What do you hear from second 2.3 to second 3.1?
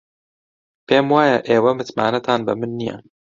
بە من نییە.